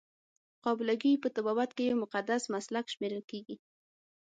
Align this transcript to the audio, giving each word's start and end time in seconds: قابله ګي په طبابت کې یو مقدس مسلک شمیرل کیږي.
قابله 0.63 0.95
ګي 1.01 1.13
په 1.23 1.29
طبابت 1.35 1.69
کې 1.75 1.83
یو 1.89 1.99
مقدس 2.03 2.43
مسلک 2.53 2.85
شمیرل 2.93 3.21
کیږي. 3.31 3.55